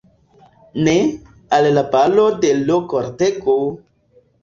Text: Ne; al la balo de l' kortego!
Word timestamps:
Ne; 0.87 0.95
al 1.59 1.69
la 1.77 1.85
balo 1.93 2.27
de 2.47 2.53
l' 2.65 2.83
kortego! 2.97 3.57